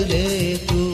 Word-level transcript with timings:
ले 0.00 0.56
तू 0.68 0.93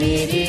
मेरे 0.00 0.39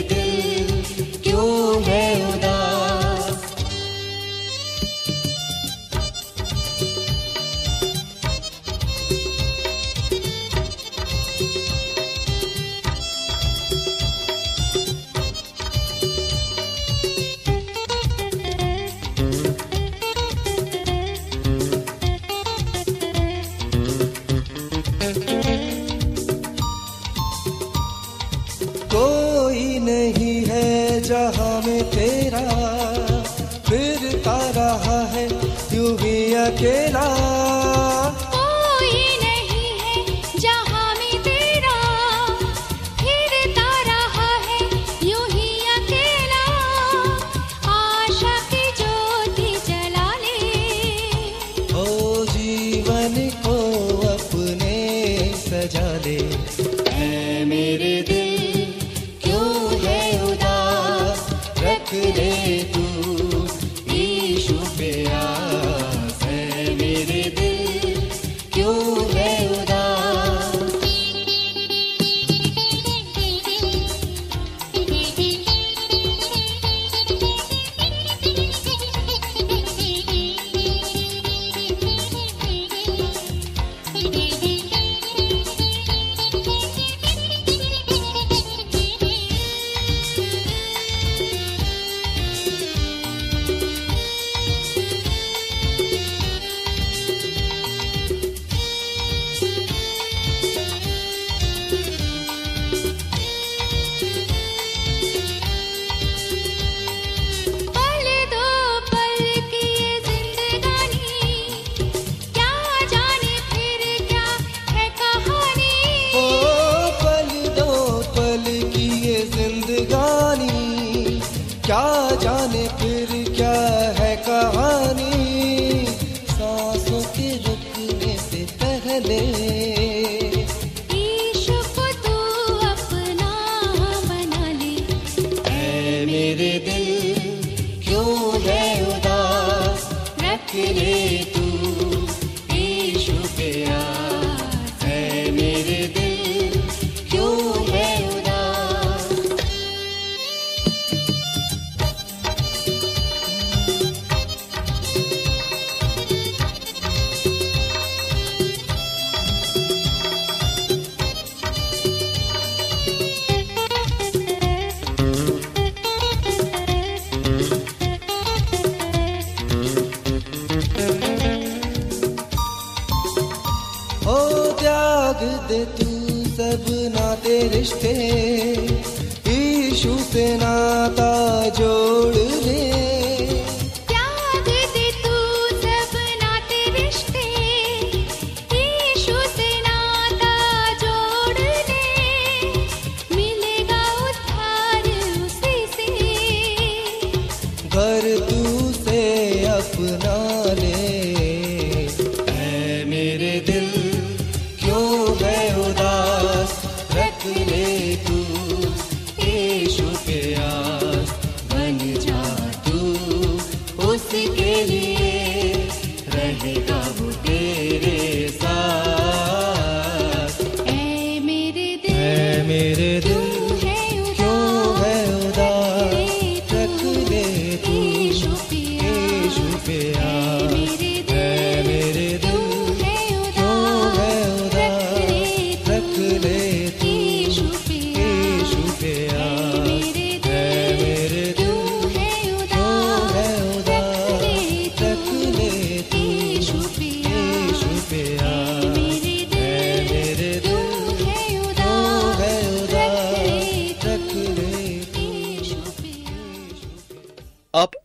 जा 55.72 56.01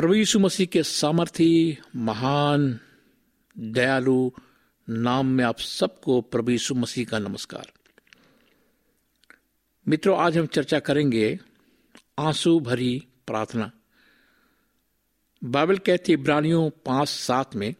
प्रभु 0.00 0.14
यीशु 0.14 0.38
मसीह 0.38 0.66
के 0.66 0.82
सामर्थी, 0.82 1.78
महान, 1.96 2.80
दयालु 3.58 4.30
नाम 4.88 5.26
में 5.26 5.44
आप 5.44 5.58
सबको 5.58 6.20
प्रभु 6.20 6.50
यीशु 6.50 6.74
मसीह 6.74 7.04
का 7.04 7.18
नमस्कार। 7.18 7.72
मित्रों, 9.88 10.18
आज 10.18 10.38
हम 10.38 10.46
चर्चा 10.46 10.78
करेंगे 10.78 11.38
आँसू 12.18 12.60
भरी 12.60 13.06
प्रार्थना। 13.26 13.72
बाइबल 15.44 15.78
कहती 15.78 16.12
इब्रानियों 16.12 16.70
पाँच 16.70 17.08
सात 17.08 17.56
में, 17.56 17.74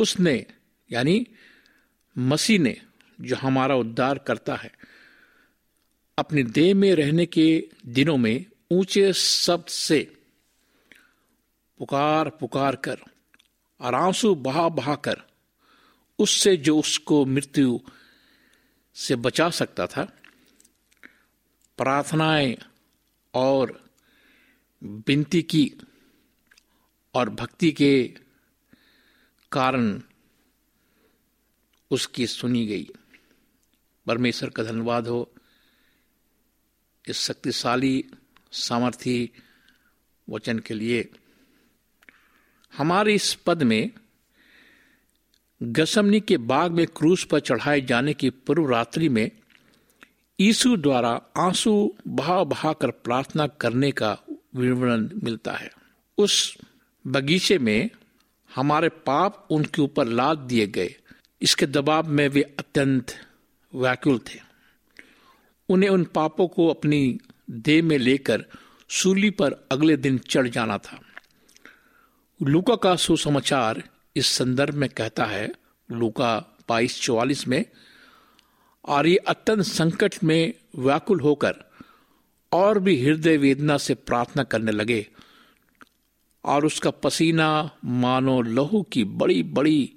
उसने, 0.00 0.46
यानी 0.92 1.26
मसीह 2.18 2.58
ने, 2.58 2.80
जो 3.20 3.36
हमारा 3.36 3.74
उद्धार 3.74 4.18
करता 4.18 4.54
है, 4.54 4.72
अपने 6.18 6.42
देह 6.42 6.74
में 6.74 6.94
रहने 6.94 7.26
के 7.26 7.68
दिनों 7.86 8.16
में 8.16 8.44
ऊँचे 8.70 9.12
शब्द 9.12 9.66
से 9.66 10.12
पुकार 11.78 12.30
पुकार 12.30 12.76
कर 12.76 13.00
और 13.80 13.94
आँसू 13.94 14.34
बहा 14.34 14.68
बहा 14.68 14.94
कर, 14.94 15.22
उससे 16.18 16.56
जो 16.56 16.78
उसको 16.78 17.24
मृत्यु 17.26 17.80
से 18.94 19.16
बचा 19.16 19.50
सकता 19.50 19.86
था, 19.86 20.04
प्रार्थनाएँ 21.78 22.56
और 23.34 23.90
विनती 24.82 25.42
की 25.42 25.72
और 27.14 27.30
भक्ति 27.30 27.72
के 27.72 28.14
कारण 29.52 30.02
उसकी 31.90 32.26
सुनी 32.26 32.66
गई। 32.66 32.88
परमेश्वर 34.06 34.50
का 34.50 34.62
धन्यवाद 34.62 35.06
हो। 35.06 35.32
इस 37.08 37.18
शक्तिशाली 37.18 38.04
सामर्थी 38.52 39.30
वचन 40.28 40.58
के 40.58 40.74
लिए 40.74 41.10
हमारे 42.76 43.14
इस 43.14 43.34
पद 43.34 43.62
में 43.62 43.90
गसमनी 45.62 46.20
के 46.20 46.36
बाग 46.36 46.70
में 46.70 46.86
क्रूस 46.86 47.24
पर 47.24 47.40
चढ़ाए 47.40 47.80
जाने 47.80 48.14
की 48.14 48.30
पूर्व 48.30 48.70
रात्रि 48.70 49.08
में 49.08 49.30
यीशु 50.40 50.76
द्वारा 50.76 51.20
आँसू 51.36 51.94
बहा 52.08 52.44
बहा 52.44 52.72
कर 52.72 52.90
प्रार्थना 52.90 53.46
करने 53.46 53.90
का 53.90 54.18
विवरण 54.56 55.10
मिलता 55.24 55.52
है। 55.52 55.70
उस 56.18 56.58
बगीचे 57.06 57.58
में 57.58 57.90
हमारे 58.54 58.88
पाप 58.88 59.48
उनके 59.50 59.82
ऊपर 59.82 60.06
लाद 60.06 60.38
दिए 60.38 60.66
गए। 60.66 60.94
इसके 61.42 61.66
दबाव 61.66 62.08
में 62.08 62.28
वे 62.28 62.42
अत्यंत 62.42 63.06
व्याकुल 63.74 64.18
थे। 64.18 64.40
उन्हें 65.68 65.90
उन 65.90 66.04
पापों 66.04 66.48
को 66.48 66.68
अपनी 66.68 67.18
देह 67.50 67.82
में 67.82 67.98
लेकर 67.98 68.44
सूली 68.88 69.30
पर 69.30 69.66
अगले 69.72 69.96
दिन 69.96 70.18
चढ़ 70.18 70.48
जाना 70.48 70.78
था। 70.78 71.00
लूका 72.42 72.76
का 72.76 72.96
सुसमाचार 72.96 73.82
इस 74.16 74.26
संदर्भ 74.26 74.74
में 74.74 74.88
कहता 74.90 75.24
है, 75.24 75.52
लूका 75.92 76.58
बाईस 76.68 77.00
चौवालीस 77.00 77.48
में 77.48 77.64
और 78.84 79.06
ये 79.06 79.16
अत्यंत 79.16 79.62
संकट 79.62 80.14
में 80.24 80.54
व्याकुल 80.78 81.20
होकर 81.20 81.54
और 82.52 82.78
भी 82.78 83.04
हृदय 83.04 83.36
वेदना 83.36 83.76
से 83.76 83.94
प्रार्थना 83.94 84.42
करने 84.42 84.72
लगे 84.72 85.06
और 86.44 86.66
उसका 86.66 86.90
पसीना 86.90 87.70
मानो 87.84 88.42
लहू 88.42 88.82
की 88.82 89.04
बड़ी 89.04 89.42
बड़ी 89.42 89.92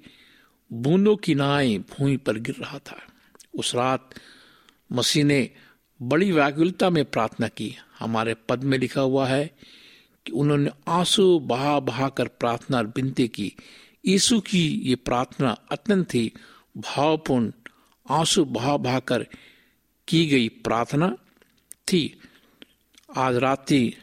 बूंदों 0.72 1.16
की 1.16 1.34
नाई 1.34 1.78
भूमि 1.78 2.16
पर 2.16 2.38
गिर 2.38 2.54
रहा 2.54 2.78
था। 2.78 2.98
उस 3.54 3.74
रात 3.74 4.10
मसीह 4.92 5.24
ने 5.24 5.50
बड़ी 6.02 6.32
व्याकुलता 6.32 6.90
में 6.90 7.04
प्रार्थना 7.04 7.48
की। 7.48 7.76
हमारे 7.98 8.34
पद 8.34 8.64
में 8.64 8.78
लिखा 8.78 9.00
हुआ 9.00 9.26
है 9.26 9.50
कि 10.26 10.32
उन्होंने 10.32 10.70
आँसू 10.88 11.38
बहा 11.38 11.80
बहा 11.80 12.08
कर 12.08 12.28
प्रार्थना 12.28 12.76
और 12.76 12.86
विनती 12.86 13.28
की। 13.28 13.52
यीशु 14.06 14.40
की 14.40 14.68
ये 14.68 14.94
प्रार्थना 14.94 15.50
अत्यंत 15.70 16.14
ही 16.14 16.32
भावपूर्ण, 16.76 17.52
आँसू 18.10 18.44
बहा 18.44 18.76
बहा 18.76 18.98
कर 18.98 19.26
की 20.08 20.26
गई 20.26 20.48
प्रार्थना 20.48 21.16
थी। 21.88 22.20
आज 23.16 23.36
रात्रि 23.36 23.94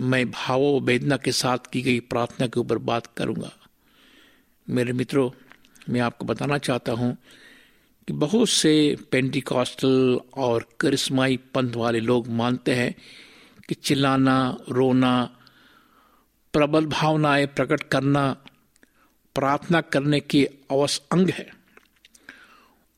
मैं 0.00 0.30
भावो 0.30 0.80
वेदना 0.80 1.16
के 1.16 1.32
साथ 1.32 1.58
की 1.72 1.82
गई 1.82 2.00
प्रार्थना 2.00 2.46
के 2.46 2.60
ऊपर 2.60 2.78
बात 2.78 3.06
करूँगा। 3.06 3.52
मेरे 4.70 4.92
मित्रों, 4.92 5.30
मैं 5.88 6.00
आपको 6.00 6.24
बताना 6.24 6.58
चाहता 6.58 6.92
हूँ 6.92 7.16
कि 8.06 8.12
बहुत 8.12 8.48
से 8.48 8.96
पेंटिकॉस्टल 9.10 10.20
और 10.34 10.68
करिश्माई 10.80 11.36
पंथ 11.36 11.72
वाले 11.72 12.00
लोग 12.00 12.28
मानते 12.28 12.74
हैं 12.74 12.94
कि 13.68 13.74
चिल्लाना, 13.74 14.58
रोना 14.68 15.30
प्रबल 16.56 16.86
भावनाएँ 16.86 17.46
प्रकट 17.46 17.82
करना, 17.82 18.36
प्रार्थना 19.34 19.80
करने 19.80 20.20
के 20.20 20.50
अवश्य 20.70 21.02
अंग 21.12 21.30
है। 21.30 21.50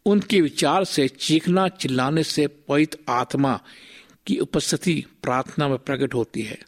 उनके 0.07 0.41
विचार 0.41 0.85
से 0.85 1.09
चीखना 1.09 1.69
चिल्लाने 1.69 2.23
से 2.23 2.47
पवित 2.47 3.05
आत्मा 3.09 3.61
की 4.27 4.39
उपस्थिति 4.39 5.07
प्रार्थना 5.23 5.69
में 5.69 5.79
प्रकट 5.79 6.15
होती 6.15 6.43
है। 6.43 6.59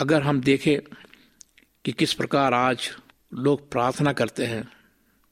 अगर 0.00 0.22
हम 0.22 0.40
देखें 0.40 0.80
कि 1.84 1.92
किस 1.92 2.12
प्रकार 2.12 2.54
आज 2.54 2.90
लोग 3.34 3.70
प्रार्थना 3.70 4.12
करते 4.12 4.46
हैं, 4.46 4.72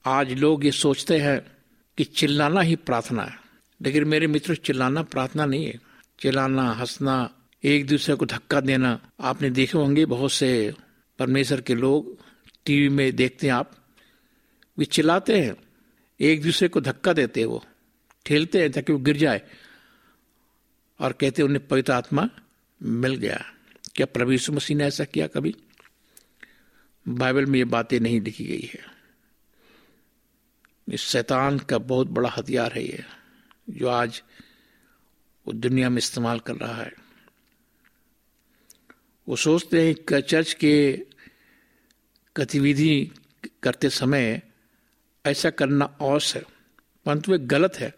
आज 0.05 0.33
लोग 0.33 0.65
ये 0.65 0.71
सोचते 0.71 1.19
हैं 1.19 1.51
कि 1.97 2.03
चिल्लाना 2.03 2.61
ही 2.61 2.75
प्रार्थना 2.75 3.23
है, 3.23 3.39
लेकिन 3.81 4.03
मेरे 4.03 4.27
मित्र, 4.27 4.55
चिल्लाना 4.55 5.03
प्रार्थना 5.03 5.45
नहीं 5.45 5.65
है। 5.65 5.79
चिल्लाना, 6.19 6.71
हंसना 6.71 7.29
एक 7.63 7.87
दूसरे 7.87 8.15
को 8.15 8.25
धक्का 8.25 8.61
देना। 8.61 9.11
आपने 9.19 9.49
देखे 9.49 9.77
होंगे 9.77 10.05
बहुत 10.05 10.31
से 10.31 10.73
परमेश्वर 11.19 11.61
के 11.61 11.75
लोग 11.75 12.17
टीवी 12.65 12.89
में 12.89 13.15
देखते 13.15 13.47
हैं 13.47 13.53
आप, 13.53 13.75
वे 14.77 14.85
चिल्लाते 14.85 15.41
हैं। 15.41 15.55
एक 16.19 16.41
दूसरे 16.41 16.67
को 16.67 16.81
धक्का 16.81 17.13
देते 17.13 17.39
हैं 17.39 17.47
वो, 17.47 17.65
ठेलते 18.25 18.61
हैं 18.61 18.71
ताकि 18.71 18.93
वो 18.93 18.99
गिर 18.99 19.17
जाए। 19.17 19.41
और 20.99 21.13
कहते 21.13 21.41
उन्हें 21.41 21.67
पवित्र 21.67 21.93
आत्मा 21.93 22.29
मिल 22.83 23.15
गया। 23.15 23.53
क्या 23.95 24.23
यीशु 24.31 24.53
मसीह 24.53 24.77
ने 24.77 24.83
ऐसा 24.83 25.03
किया 25.03 25.27
कभी? 25.27 25.55
बाइबल 27.07 27.45
में 27.45 27.59
ये 27.59 27.65
बातें 27.65 27.99
नहीं 27.99 28.21
लिखी 28.21 28.45
गई 28.45 28.69
है। 28.73 28.97
इस 30.93 31.01
शैतान 31.01 31.59
का 31.59 31.77
बहुत 31.77 32.07
बड़ा 32.07 32.29
हथियार 32.29 32.73
है 32.73 32.83
ये, 32.83 33.05
जो 33.69 33.87
आज 33.87 34.23
वो 35.47 35.53
दुनिया 35.53 35.89
में 35.89 35.97
इस्तेमाल 35.97 36.39
कर 36.39 36.55
रहा 36.55 36.81
है। 36.81 37.06
वो 39.27 39.35
सोचते 39.35 39.85
हैं 39.85 39.95
कि 39.95 40.21
चर्च 40.21 40.53
के 40.53 41.05
गतिविधि 42.35 43.11
करते 43.63 43.89
समय 43.89 44.41
ऐसा 45.25 45.49
करना 45.49 45.85
अवश्य 46.01 46.39
है, 46.39 46.45
परंतु 47.05 47.31
वे 47.31 47.37
गलत 47.37 47.75
है। 47.75 47.93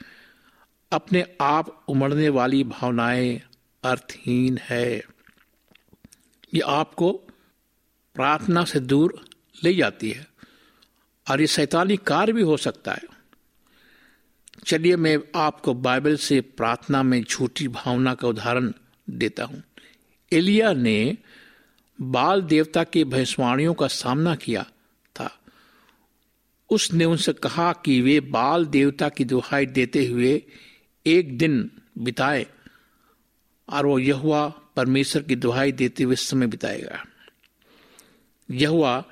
अपने 0.92 1.24
आप 1.42 1.86
उमड़ने 1.88 2.30
वाली 2.30 2.64
भावनाएँ 2.64 3.42
अर्थहीन 3.84 4.58
है। 4.58 4.96
ये 6.54 6.60
आपको 6.60 7.12
प्रार्थना 8.16 8.64
से 8.66 8.80
दूर 8.80 9.26
ले 9.64 9.74
जाती 9.74 10.12
है, 10.12 10.28
और 11.28 11.42
ये 11.42 11.48
शैतानी 11.48 11.98
कार्य 11.98 12.34
भी 12.34 12.42
हो 12.42 12.58
सकता 12.58 12.94
है। 12.94 13.08
चलिए 14.66 14.96
मैं 14.96 15.18
आपको 15.36 15.74
बाइबल 15.74 16.16
से 16.18 16.42
प्रार्थना 16.42 17.04
में 17.04 17.24
झूठी 17.24 17.68
भावना 17.68 18.14
का 18.14 18.28
उदाहरण 18.28 18.74
देता 19.10 19.44
हूँ। 19.44 19.64
एलिया 20.34 20.74
ने 20.74 21.18
बाल 22.02 22.42
देवता 22.42 22.84
के 22.84 23.04
भैंसवाणियों 23.04 23.74
का 23.74 23.88
सामना 23.88 24.36
किया 24.36 24.64
था। 25.16 25.40
उसने 26.70 27.06
उनसे 27.06 27.34
कहा 27.34 27.74
कि 27.74 28.02
वे 28.02 28.20
बाल 28.20 28.66
देवता 28.66 29.10
की 29.10 29.26
दुहाई 29.26 29.66
देते 29.66 30.06
हुए 30.06 30.44
एक 31.06 31.38
दिन 31.38 31.72
बिताए 31.98 32.48
और 33.70 33.86
वो 33.86 34.00
यहुआ 34.00 34.48
परमेश्वर 34.48 35.22
की 35.22 35.36
दुहाई 35.36 35.72
देते 35.72 36.04
हुए 36.04 36.16
समय 36.16 36.48
बिताएगा। 36.48 37.06
यहुआ 38.52 39.04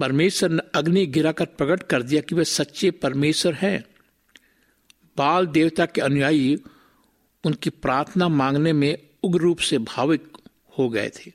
परमेश्वर 0.00 0.50
ने 0.50 0.62
अग्नि 0.74 1.06
गिराकर 1.06 1.44
प्रकट 1.44 1.82
कर 1.82 2.02
दिया 2.02 2.20
कि 2.20 2.34
वे 2.34 2.44
सच्चे 2.44 2.90
परमेश्वर 2.90 3.54
हैं। 3.54 3.84
बाल 5.16 5.46
देवता 5.46 5.86
के 5.86 6.00
अनुयायी 6.00 6.58
उनकी 7.44 7.70
प्रार्थना 7.70 8.28
मांगने 8.28 8.72
में 8.72 8.98
उग्र 9.24 9.40
रूप 9.40 9.58
से 9.58 9.78
भाविक 9.78 10.36
हो 10.78 10.88
गए 10.88 11.10
थे। 11.10 11.32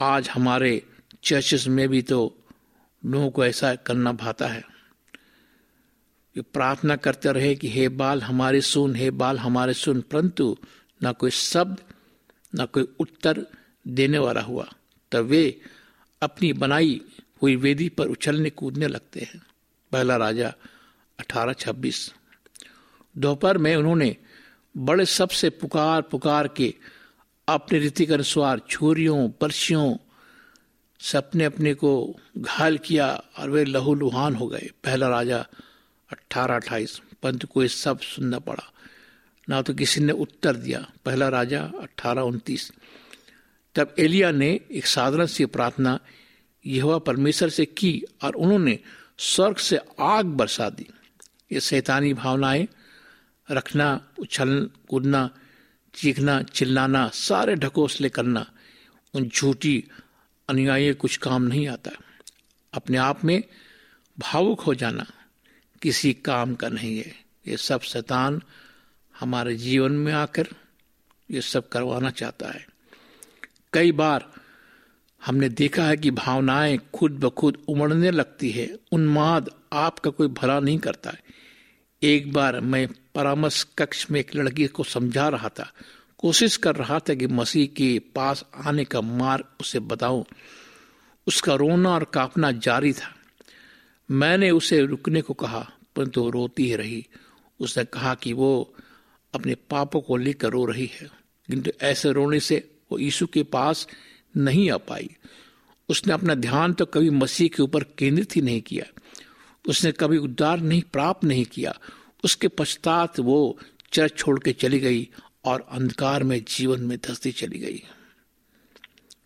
आज 0.00 0.28
हमारे 0.28 0.86
चर्चेस 1.24 1.66
में 1.66 1.88
भी 1.88 2.02
तो 2.02 2.38
लोगों 3.06 3.30
को 3.30 3.44
ऐसा 3.44 3.74
करना 3.74 4.12
भाता 4.12 4.48
है। 4.48 4.76
कि 6.34 6.40
प्रार्थना 6.40 6.96
करते 6.96 7.32
रहे 7.32 7.54
कि 7.54 7.68
हे 7.68 7.88
बाल, 7.88 8.22
हमारे 8.22 8.60
सुन, 8.60 8.96
हे 8.96 9.10
बाल, 9.10 9.38
हमारे 9.38 9.74
सुन, 9.74 10.00
परंतु 10.00 10.56
ना 11.02 11.12
कोई 11.12 11.30
शब्द, 11.30 11.80
ना 12.54 12.64
कोई 12.64 12.88
उत्तर 13.00 13.46
देने 13.88 14.18
वाला 14.18 14.40
हुआ। 14.40 14.72
तब 15.12 15.18
वे 15.18 15.60
अपनी 16.22 16.52
बनाई 16.52 17.00
हुई 17.42 17.56
वेदी 17.56 17.88
पर 17.88 18.06
उछलने 18.06 18.50
कूदने 18.50 18.88
लगते 18.88 19.20
हैं। 19.20 19.42
पहला 19.92 20.16
राजा 20.16 20.54
अठारह 21.18 21.52
छब्बीस। 21.52 22.14
दोपहर 23.18 23.58
में 23.58 23.76
उन्होंने 23.76 24.16
बड़े 24.76 25.06
शब्द 25.06 25.30
से 25.30 25.50
पुकार 25.50 26.02
पुकार 26.02 26.48
के 26.48 26.74
अपने 27.48 27.78
रीति 27.78 28.06
के 28.06 28.14
अनुसार 28.14 28.60
छुरियों, 28.70 29.28
पर्चियों 29.28 29.96
से 31.00 31.18
अपने 31.44 31.74
को 31.74 32.16
घायल 32.38 32.78
किया 32.78 33.22
और 33.38 33.50
वे 33.50 33.64
लहू 33.64 33.94
लुहान 33.94 34.34
हो 34.34 34.46
गए। 34.46 34.70
पहला 34.84 35.08
राजा 35.08 35.46
अट्ठारह, 36.12 36.54
अट्ठाईस 36.54 37.00
परंतु 37.22 37.46
कोई 37.46 37.68
सब 37.68 38.00
सुनना 38.00 38.38
पड़ा। 38.38 38.72
ना 39.48 39.62
तो 39.62 39.74
किसी 39.74 40.00
ने 40.00 40.12
उत्तर 40.12 40.56
दिया। 40.56 40.90
पहला 41.04 41.28
राजा 41.28 41.72
अट्ठारह, 41.80 42.20
उनतीस। 42.20 42.72
तब 43.74 43.94
एलिया 43.98 44.30
ने 44.30 44.60
एक 44.70 44.86
साधारण 44.86 45.26
सी 45.26 45.46
प्रार्थना 45.46 46.00
यहोवा 46.66 46.98
परमेश्वर 46.98 47.48
से 47.48 47.64
की 47.64 48.04
और 48.22 48.34
उन्होंने 48.34 48.78
स्वर्ग 49.18 49.56
से 49.56 49.78
आग 50.00 50.26
बरसा 50.26 50.70
दी। 50.70 50.86
ये 51.52 51.60
शैतानी 51.60 52.14
भावनाएँ 52.14 52.68
रखना 53.50 54.08
उछल 54.18 54.70
कूदना, 54.88 55.30
चीखना, 55.94 56.42
चिल्लाना, 56.42 57.08
सारे 57.08 57.54
ढकोसले 57.54 58.08
करना, 58.08 58.52
उन 59.14 59.28
झूठी 59.28 59.84
अनुयायी 60.48 60.94
कुछ 60.94 61.16
काम 61.16 61.42
नहीं 61.42 61.68
आता। 61.68 61.90
अपने 62.74 62.98
आप 62.98 63.24
में 63.24 63.44
भावुक 64.18 64.60
हो 64.60 64.74
जाना, 64.74 65.06
किसी 65.82 66.12
काम 66.12 66.54
का 66.54 66.68
नहीं 66.68 66.98
है। 66.98 67.14
ये 67.48 67.56
सब 67.56 67.80
शैतान 67.80 68.42
हमारे 69.20 69.56
जीवन 69.56 69.92
में 69.92 70.12
आकर 70.12 70.48
ये 71.30 71.40
सब 71.40 71.68
करवाना 71.68 72.10
चाहता 72.10 72.48
है। 72.48 72.66
कई 73.72 73.92
बार 73.92 74.32
हमने 75.26 75.48
देखा 75.48 75.84
है 75.84 75.96
कि 75.96 76.10
भावनाएँ 76.10 76.78
खुद 76.94 77.12
ब 77.12 77.28
खुद 77.28 77.64
उमड़ने 77.68 78.10
लगती 78.10 78.50
है। 78.50 78.78
उन्माद 78.92 79.50
आपका 79.72 80.10
कोई 80.10 80.28
भला 80.28 80.60
नहीं 80.60 80.78
करता। 80.78 81.10
है 81.10 81.18
एक 82.02 82.32
बार 82.32 82.60
मैं 82.60 82.88
परामर्श 83.16 83.66
कक्ष 83.78 84.06
में 84.10 84.20
एक 84.20 84.34
लड़की 84.36 84.66
को 84.66 84.84
समझा 84.84 85.28
रहा 85.28 85.48
था। 85.48 85.72
कोशिश 86.18 86.56
कर 86.56 86.76
रहा 86.76 86.98
था 86.98 87.14
कि 87.14 87.26
मसीह 87.26 87.66
के 87.66 87.98
पास 87.98 88.44
आने 88.54 88.84
का 88.84 89.00
मार्ग 89.00 89.44
उसे 89.60 89.78
बताऊँ। 89.80 90.24
उसका 91.26 91.54
रोना 91.54 91.90
और 91.90 92.04
कांपना 92.04 92.52
जारी 92.52 92.92
था। 92.92 93.14
मैंने 94.10 94.50
उसे 94.50 94.80
रुकने 94.80 95.22
को 95.22 95.34
कहा, 95.34 95.70
परंतु 95.96 96.22
वो 96.22 96.30
रोती 96.30 96.66
ही 96.66 96.76
रही। 96.76 97.06
उसने 97.60 97.84
कहा 97.84 98.14
कि 98.14 98.32
वो 98.32 98.74
अपने 99.34 99.54
पापों 99.54 100.00
को 100.00 100.16
लेकर 100.16 100.50
रो 100.50 100.64
रही 100.64 100.90
है, 101.00 101.10
किंतु 101.48 101.70
ऐसे 101.82 102.12
रोने 102.12 102.40
से 102.40 102.70
वो 102.92 102.98
यीशु 102.98 103.26
के 103.26 103.42
पास 103.42 103.86
नहीं 104.36 104.70
आ 104.70 104.76
पाई। 104.76 105.10
उसने 105.88 106.12
अपना 106.12 106.34
ध्यान 106.34 106.72
तो 106.72 106.86
कभी 106.86 107.10
मसीह 107.10 107.48
के 107.48 107.62
ऊपर 107.62 107.82
केंद्रित 107.82 108.36
ही 108.36 108.42
नहीं 108.42 108.60
किया। 108.60 108.84
उसने 109.68 109.92
कभी 109.92 110.18
उद्धार 110.18 110.60
नहीं, 110.60 110.82
प्राप्त 110.82 111.24
नहीं 111.24 111.44
किया। 111.44 111.78
उसके 112.24 112.48
पश्चात 112.48 113.20
वो 113.20 113.58
चर्च 113.92 114.16
छोड़ 114.16 114.40
के 114.40 114.52
चली 114.52 114.78
गई 114.78 115.08
और 115.44 115.66
अंधकार 115.70 116.22
में 116.22 116.44
जीवन 116.48 116.80
में 116.80 116.98
धसती 116.98 117.32
चली 117.32 117.58
गई। 117.58 117.82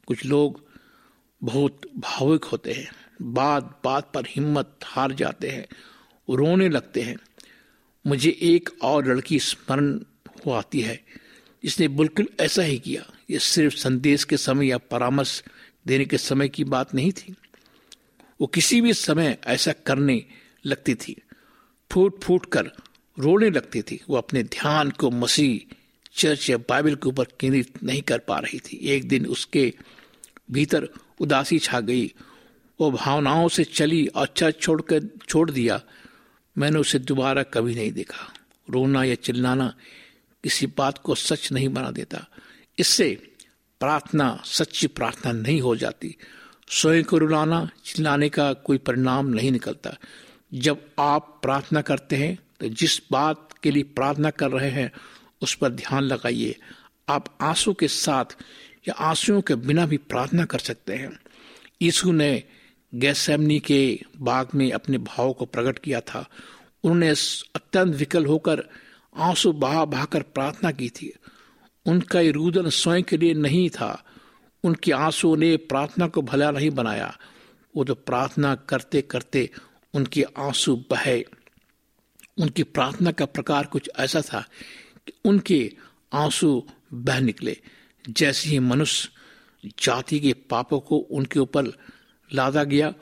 कुछ 0.07 0.25
लोग 0.25 0.67
बहुत 1.43 1.81
भावुक 1.97 2.45
होते 2.45 2.73
हैं, 2.73 2.91
बात 3.23 3.81
बात 3.85 4.13
पर 4.15 4.25
हिम्मत 4.29 4.79
हार 4.85 5.13
जाते 5.13 5.49
हैं, 5.49 5.69
रोने 6.37 6.69
लगते 6.69 7.01
हैं। 7.01 7.17
मुझे 8.07 8.39
एक 8.43 8.71
और 8.83 9.09
लड़की 9.09 9.39
स्मरण 9.39 10.01
हो 10.47 10.51
आती 10.53 10.81
है, 10.81 11.05
जिसने 11.65 11.89
बिल्कुल 11.89 12.29
ऐसा 12.41 12.63
ही 12.63 12.79
किया। 12.79 13.03
ये 13.31 13.39
सिर्फ़ 13.39 13.77
संदेश 13.77 14.25
के 14.25 14.37
समय 14.37 14.69
या 14.69 14.79
परामर्श 14.79 15.45
देने 15.87 16.05
के 16.05 16.19
समय 16.19 16.49
की 16.49 16.65
बात 16.65 16.95
नहीं 16.95 17.13
थी। 17.13 17.35
वो 18.41 18.47
किसी 18.47 18.81
भी 18.81 18.93
समय 18.93 19.39
ऐसा 19.47 19.73
करने 19.73 20.25
लगती 20.67 20.95
थी। 20.95 21.17
फूट 21.93 22.25
फूट 22.25 22.47
कर 22.47 22.71
रोने 23.19 23.51
लगती 23.51 23.83
थी। 23.83 24.01
वो 24.09 24.17
अपने 24.17 24.43
ध्यान 24.43 24.91
को 24.91 25.11
मसीह, 25.11 25.75
चर्च 26.13 26.51
या 26.51 26.57
बाइबल 26.57 26.95
के 26.95 27.09
ऊपर 27.09 27.25
केंद्रित 27.25 27.83
नहीं 27.83 28.03
कर 28.03 28.19
पा 28.19 28.39
रही 28.39 28.59
थी। 28.59 28.77
एक 28.77 29.09
दिन 29.09 29.27
उसके 29.27 29.75
भीतर 30.51 30.89
उदासी 31.21 31.59
छा 31.59 31.81
गई। 31.81 32.15
वो 32.81 32.91
भावनाओं 32.91 33.49
से 33.49 33.65
चली 33.65 34.07
और 34.07 34.27
चर्च 34.37 34.61
छोड़ 34.61 34.83
कर 34.83 35.09
छोड़ 35.29 35.51
दिया। 35.51 35.83
मैंने 36.59 36.79
उसे 36.79 36.99
दोबारा 36.99 37.43
कभी 37.43 37.75
नहीं 37.75 37.93
देखा। 37.93 38.35
रोना 38.71 39.05
या 39.05 39.15
चिल्लाना 39.15 39.75
किसी 40.45 40.67
बात 40.67 40.99
को 40.99 41.15
सच 41.15 41.53
नहीं 41.53 41.69
बना 41.69 41.91
देता। 41.91 42.27
इससे 42.79 43.35
प्रार्थना, 43.81 44.43
सच्ची 44.47 44.87
प्रार्थना 44.87 45.33
नहीं 45.33 45.61
हो 45.61 45.77
जाती। 45.77 46.17
स्वयं 46.69 47.05
को 47.05 47.19
रुलाना, 47.19 47.71
चिल्लाने 47.85 48.29
का 48.29 48.53
कोई 48.53 48.79
परिणाम 48.79 49.27
नहीं 49.27 49.53
निकलता। 49.53 49.97
जब 50.55 50.91
आप 50.99 51.39
प्रार्थना 51.43 51.83
करते 51.83 52.17
हैं 52.17 52.39
तो 52.61 52.69
जिस 52.69 53.03
बात 53.13 53.49
के 53.63 53.71
लिए 53.71 53.83
प्रार्थना 53.83 54.31
कर 54.31 54.51
रहे 54.51 54.71
हैं, 54.71 54.93
उस 55.43 55.55
पर 55.55 55.69
ध्यान 55.69 56.03
लगाइए। 56.03 56.57
आप 57.09 57.39
आँसू 57.41 57.73
के 57.75 57.89
साथ 57.89 58.25
या 58.89 58.95
आंसुओं 58.95 59.41
के 59.41 59.55
बिना 59.55 59.87
भी 59.87 59.97
प्रार्थना 59.97 60.45
कर 60.45 60.59
सकते 60.59 60.95
हैं। 60.95 61.21
यीशु 61.83 62.13
ने 62.13 62.43
गैसैमनी 62.95 63.61
के 63.61 64.01
बाग 64.17 64.49
में 64.55 64.73
अपने 64.73 64.99
भाव 64.99 65.33
को 65.33 65.45
प्रकट 65.45 65.79
किया 65.79 66.01
था। 66.01 66.29
उन्होंने 66.85 67.09
अत्यंत 67.55 67.95
विकल 67.95 68.27
होकर 68.27 68.65
आँसू 69.17 69.53
बहा, 69.53 69.85
बहाकर 69.85 70.23
प्रार्थना 70.23 70.71
की 70.71 70.89
थी। 70.89 71.13
उनका 71.87 72.21
ये 72.21 72.31
रुदन 72.31 72.69
स्वयं 72.71 73.03
के 73.03 73.17
लिए 73.17 73.35
नहीं 73.35 73.71
था। 73.71 74.05
उनके 74.65 74.93
आँसू 74.93 75.37
ने 75.37 75.57
प्रार्थना 75.57 76.09
को 76.09 76.23
भला 76.23 76.51
नहीं 76.51 76.71
बनाया। 76.71 77.19
वो 77.77 77.85
तो 77.85 77.95
प्रार्थना 77.95 78.55
करते 78.55 79.03
करते 79.03 79.51
उनके 79.95 80.23
आँसू 80.23 80.77
बहे। 80.77 81.25
उनकी 82.39 82.63
प्रार्थना 82.63 83.13
का 83.13 83.25
प्रकार 83.25 83.67
कुछ 83.67 83.91
ऐसा 83.99 84.21
था 84.21 84.41
कि 85.07 85.13
उनके 85.25 85.73
आँसू 86.13 86.67
बह 86.93 87.21
निकले। 87.21 87.61
जैसे 88.11 88.51
ही 88.51 88.59
मनुष्य 88.59 89.11
जाति 89.83 90.21
के 90.21 90.33
पापों 90.33 90.81
को 90.81 90.97
उनके 90.97 91.41
ऊपर 91.41 91.67
लादा 92.35 92.65
गया, 92.65 92.95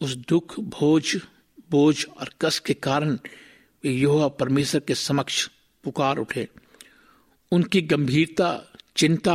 उस 0.00 0.14
दुख, 0.14 0.60
भोज, 0.60 1.20
बोझ 1.70 2.04
और 2.04 2.30
कष्ट 2.42 2.64
के 2.64 2.74
कारण 2.74 3.18
वे 3.84 4.28
परमेश्वर 4.28 4.80
के 4.80 4.94
समक्ष 4.94 5.50
पुकार 5.84 6.18
उठे। 6.18 6.48
उनकी 7.52 7.82
गंभीरता, 7.82 8.72
चिंता 8.96 9.34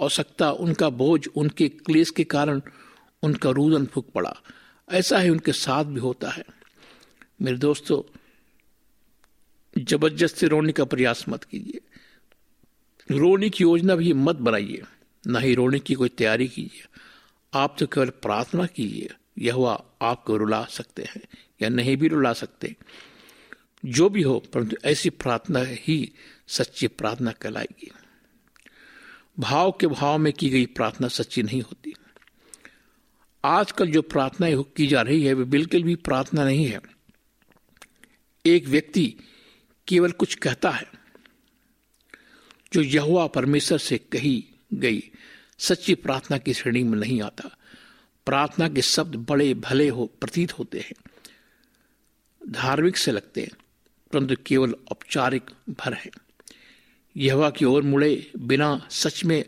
आवश्यकता 0.00 0.52
उनका 0.52 0.88
बोझ 0.88 1.26
उनके 1.36 1.68
क्लेश 1.68 2.10
के 2.10 2.24
कारण 2.24 2.60
उनका 3.22 3.50
रुदन 3.50 3.86
फूक 3.86 4.10
पड़ा। 4.10 4.36
ऐसा 4.90 5.18
ही 5.18 5.28
उनके 5.28 5.52
साथ 5.52 5.84
भी 5.84 6.00
होता 6.00 6.30
है। 6.30 6.44
मेरे 7.42 7.56
दोस्तों, 7.56 8.02
ज़बरदस्ती 9.84 10.46
रोने 10.46 10.72
का 10.72 10.84
प्रयास 10.84 11.24
मत 11.28 11.44
कीजिए। 11.44 11.80
रोने 13.16 13.50
की 13.50 13.64
योजना 13.64 13.94
भी 13.94 14.12
मत 14.12 14.36
बनाइए, 14.36 14.82
ना 15.26 15.38
ही 15.38 15.54
रोने 15.54 15.78
की 15.78 15.94
कोई 15.94 16.08
तैयारी 16.08 16.48
कीजिए। 16.48 16.84
आप 17.54 17.76
तो 17.78 17.86
केवल 17.86 18.10
प्रार्थना 18.10 18.66
कीजिए 18.66 19.10
यह 19.38 19.54
हुआ 19.54 19.84
आपको 20.02 20.36
रुला 20.36 20.64
सकते 20.64 21.02
हैं 21.02 21.22
या 21.62 21.68
नहीं 21.68 21.96
भी 21.96 22.08
रुला 22.08 22.32
सकते। 22.32 22.76
जो 23.86 24.08
भी 24.08 24.22
हो, 24.22 24.38
परंतु 24.38 24.76
ऐसी 24.84 25.10
प्रार्थना 25.10 25.60
ही 25.66 26.12
सच्ची 26.48 26.88
प्रार्थना 26.88 27.32
कहलाएगी। 27.32 27.90
भाव 29.38 29.72
के 29.80 29.86
भाव 29.86 30.18
में 30.18 30.32
की 30.32 30.50
गई 30.50 30.66
प्रार्थना 30.66 31.08
सच्ची 31.08 31.42
नहीं 31.42 31.62
होती। 31.62 31.94
आजकल 33.44 33.90
जो 33.90 34.02
प्रार्थनाएँ 34.02 34.62
की 34.76 34.86
जा 34.86 35.02
रही 35.02 35.22
है, 35.22 35.34
वे 35.34 35.44
बिल्कुल 35.44 35.82
भी 35.82 35.94
प्रार्थना 35.94 36.44
नहीं 36.44 36.66
है। 36.66 36.80
एक 38.46 38.66
व्यक्ति 38.66 39.16
केवल 39.88 40.10
कुछ 40.10 40.34
कहता 40.34 40.70
है, 40.70 40.86
जो 42.72 42.82
यहुआ 42.82 43.26
परमेश्वर 43.26 43.78
से 43.78 43.98
कही 43.98 44.44
गई 44.74 45.10
सच्ची 45.58 45.94
प्रार्थना 45.94 46.38
की 46.38 46.54
श्रेणी 46.54 46.82
में 46.82 46.98
नहीं 46.98 47.22
आता। 47.22 47.56
प्रार्थना 48.26 48.68
के 48.68 48.82
शब्द 48.82 49.16
बड़े 49.16 49.54
भले 49.54 49.88
हो, 49.88 50.06
प्रतीत 50.06 50.58
होते 50.58 50.78
हैं, 50.78 51.10
धार्मिक 52.48 52.96
से 52.96 53.12
लगते 53.12 53.40
हैं, 53.40 53.50
परंतु 54.12 54.36
केवल 54.46 54.74
औपचारिक 54.90 55.42
भर 55.70 55.94
है। 55.94 56.10
यहवा 57.16 57.50
की 57.50 57.64
ओर 57.64 57.82
मुड़े 57.82 58.30
बिना 58.38 58.88
सच 58.90 59.24
में 59.24 59.44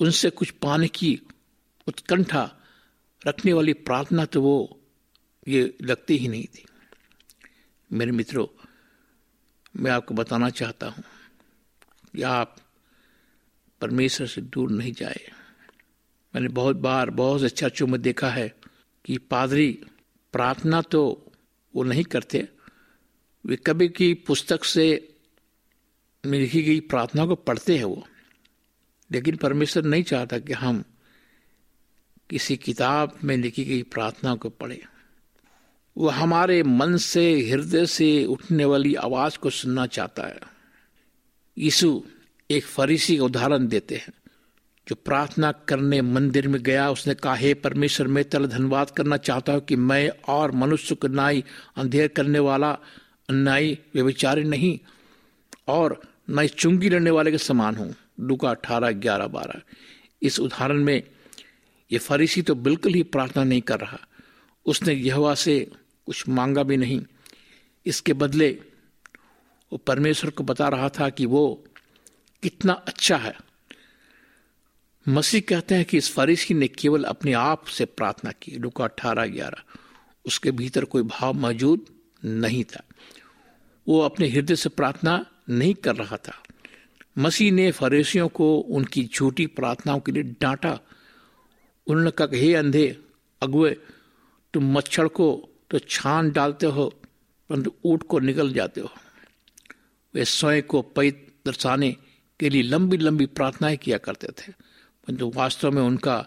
उनसे 0.00 0.30
कुछ 0.30 0.50
पाने 0.50 0.88
की 0.88 1.20
उत्कंठा 1.88 2.58
रखने 3.26 3.52
वाली 3.52 3.72
प्रार्थना 3.72 4.24
तो 4.24 4.42
वो 4.42 4.80
ये 5.48 5.74
लगती 5.82 6.16
ही 6.16 6.28
नहीं 6.28 6.44
थी। 6.44 6.64
मेरे 7.90 8.12
मित्रों, 8.12 8.46
मैं 9.76 9.90
आपको 9.90 10.14
बताना 10.14 10.50
चाहता 10.50 10.86
हूँ 10.86 11.04
कि 12.16 12.22
आप 12.22 12.56
परमेश्वर 13.80 14.26
से 14.26 14.40
दूर 14.40 14.70
नहीं 14.70 14.92
जाए। 14.92 15.20
मैंने 16.34 16.48
बहुत 16.48 16.76
बार 16.76 17.10
बहुत 17.10 17.40
से 17.40 17.48
चर्चों 17.48 17.86
में 17.86 18.00
देखा 18.02 18.30
है 18.30 18.48
कि 19.04 19.18
पादरी 19.18 19.70
प्रार्थना 20.32 20.80
तो 20.82 21.02
वो 21.74 21.82
नहीं 21.82 22.04
करते, 22.04 22.48
वे 23.44 23.56
कभी 23.56 23.88
की 23.88 24.14
पुस्तक 24.14 24.64
से 24.64 24.86
लिखी 26.24 26.62
गई 26.62 26.80
प्रार्थना 26.80 27.26
को 27.26 27.34
पढ़ते 27.34 27.76
हैं 27.76 27.84
वो। 27.84 28.06
लेकिन 29.10 29.36
परमेश्वर 29.36 29.84
नहीं 29.84 30.02
चाहता 30.02 30.38
कि 30.38 30.52
हम 30.52 30.84
किसी 32.30 32.56
किताब 32.56 33.18
में 33.24 33.36
लिखी 33.36 33.64
गई 33.64 33.82
प्रार्थना 33.82 34.34
को 34.34 34.48
पढ़े। 34.48 34.84
वो 35.96 36.08
हमारे 36.08 36.62
मन 36.62 36.96
से, 36.96 37.48
हृदय 37.50 37.86
से 37.86 38.24
उठने 38.24 38.64
वाली 38.64 38.94
आवाज़ 38.94 39.38
को 39.38 39.50
सुनना 39.50 39.86
चाहता 39.86 40.22
है। 40.22 40.40
यीशु 41.58 42.02
एक 42.50 42.64
फरीसी 42.64 43.16
का 43.16 43.24
उदाहरण 43.24 43.66
देते 43.66 43.94
हैं। 43.94 44.12
जो 44.88 44.94
प्रार्थना 44.94 45.52
करने 45.52 46.02
मंदिर 46.02 46.48
में 46.48 46.62
गया, 46.62 46.90
उसने 46.90 47.14
कहा, 47.14 47.34
हे 47.34 47.54
परमेश्वर, 47.54 48.06
मैं 48.06 48.24
तेरा 48.24 48.46
धन्यवाद 48.46 48.90
करना 48.90 49.16
चाहता 49.16 49.52
हूँ 49.52 49.60
कि 49.60 49.76
मैं 49.76 50.10
और 50.28 50.52
मनुष्य 50.52 50.94
को 50.94 51.08
नाई 51.08 51.44
अंधेर 51.76 52.08
करने 52.08 52.38
वाला 52.38 52.70
अन्यायी 53.28 53.78
व्यविचारी 53.94 54.44
नहीं 54.44 54.78
और 55.68 56.02
मैं 56.30 56.46
चुंगी 56.46 56.88
लड़ने 56.88 57.10
वाले 57.10 57.30
के 57.30 57.38
समान 57.38 57.76
हूँ। 57.76 57.94
लुका 58.20 58.50
अठारह, 58.50 58.90
ग्यारह, 58.90 59.26
बारह। 59.26 59.60
इस 60.22 60.40
उदाहरण 60.40 60.84
में 60.84 61.02
ये 61.92 61.98
फरीसी 61.98 62.42
तो 62.42 62.54
बिल्कुल 62.54 62.94
ही 62.94 63.02
प्रार्थना 63.02 63.44
नहीं 63.44 63.62
कर 63.62 63.80
रहा। 63.80 63.98
उसने 64.66 64.92
यहवा 64.92 65.34
से 65.34 65.70
कुछ 66.06 66.28
मांगा 66.28 66.62
भी 66.62 66.76
नहीं। 66.76 67.04
इसके 67.86 68.12
बदले 68.12 68.50
वो 69.72 69.76
परमेश्वर 69.76 70.30
को 70.30 70.44
बता 70.44 70.68
रहा 70.68 70.88
था 70.88 71.08
कि 71.08 71.26
वो 71.26 71.64
कितना 72.42 72.72
अच्छा 72.72 73.16
है। 73.16 73.34
मसीह 75.08 75.40
कहते 75.40 75.74
हैं 75.74 75.84
कि 75.84 75.96
इस 75.96 76.12
फरीसी 76.12 76.54
ने 76.54 76.68
केवल 76.68 77.04
अपने 77.04 77.32
आप 77.32 77.64
से 77.64 77.84
प्रार्थना 77.84 78.32
की। 78.32 78.52
लुका 78.52 78.84
अठारह 78.84 79.26
ग्यारह। 79.26 79.62
उसके 80.26 80.50
भीतर 80.50 80.84
कोई 80.84 81.02
भाव 81.02 81.32
मौजूद 81.32 81.86
नहीं 82.24 82.64
था। 82.64 82.82
वो 83.88 84.00
अपने 84.00 84.28
हृदय 84.28 84.56
से 84.56 84.68
प्रार्थना 84.68 85.26
नहीं 85.50 85.74
कर 85.74 85.96
रहा 85.96 86.16
था। 86.16 86.42
मसीह 87.18 87.52
ने 87.52 87.70
फरीसियों 87.70 88.28
को 88.28 88.58
उनकी 88.58 89.10
झूठी 89.14 89.46
प्रार्थनाओं 89.46 90.00
के 90.00 90.12
लिए 90.12 90.22
डांटा 90.22 90.80
उन्होंने 91.86 92.10
कहा 92.10 92.36
हे 92.36 92.54
अंधे 92.54 92.86
अगुए 93.42 93.70
तुम 94.54 94.72
मच्छर 94.72 95.08
को 95.08 95.26
तो 95.70 95.78
छान 95.80 96.30
डालते 96.30 96.66
हो, 96.66 96.88
परंतु 97.50 97.72
ऊट 97.84 98.02
को 98.02 98.18
निकल 98.20 98.52
जाते 98.52 98.80
हो। 98.80 98.90
वे 100.14 100.24
स्वयं 100.24 100.62
को 100.62 100.82
पै 100.82 101.10
दर्शाने 101.46 101.90
के 102.40 102.48
लिए 102.48 102.62
लंबी 102.62 102.96
लंबी 102.96 103.26
प्रार्थनाएँ 103.28 103.76
किया 103.76 103.98
करते 103.98 104.26
थे, 104.28 104.52
परंतु 104.52 105.30
वास्तव 105.34 105.70
में 105.70 105.82
उनका 105.82 106.26